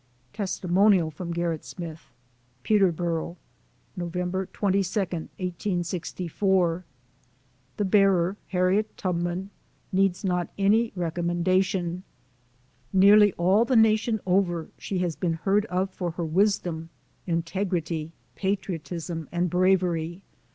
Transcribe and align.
Testimonial 0.33 1.11
from 1.11 1.31
G 1.31 1.41
err 1.43 1.53
it 1.53 1.63
Smith. 1.63 2.09
PETERBORO, 2.63 3.37
Nov. 3.95 4.11
22, 4.11 4.99
1864. 4.99 6.85
The 7.77 7.85
bearer, 7.85 8.35
Harriet 8.47 8.97
Tubman, 8.97 9.51
needs 9.91 10.23
not 10.23 10.49
any 10.57 10.91
rec 10.95 11.13
ommendation. 11.17 12.01
Nearly 12.91 13.31
all 13.33 13.63
the 13.63 13.75
nation 13.75 14.19
over, 14.25 14.69
she 14.75 14.97
has 14.97 15.15
been 15.15 15.33
heard 15.33 15.65
of 15.67 15.91
for 15.91 16.09
her 16.09 16.25
wisdom, 16.25 16.89
integrity, 17.27 18.11
patriotism, 18.33 19.29
and 19.31 19.51
bravery. 19.51 20.23